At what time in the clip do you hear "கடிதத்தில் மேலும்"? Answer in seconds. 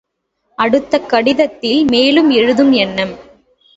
1.03-2.29